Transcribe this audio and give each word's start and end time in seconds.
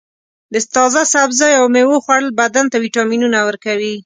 د 0.53 0.55
تازه 0.75 1.01
سبزیو 1.13 1.59
او 1.59 1.65
میوو 1.73 2.03
خوړل 2.03 2.27
بدن 2.39 2.65
ته 2.71 2.77
وټامینونه 2.83 3.39
ورکوي. 3.47 3.95